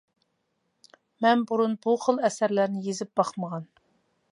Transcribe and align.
مەن 1.25 1.43
بۇرۇن 1.51 1.77
بۇ 1.85 1.95
خىل 2.05 2.21
ئەسەرلەرنى 2.29 2.85
يېزىپ 2.89 3.15
باقمىغان. 3.21 3.69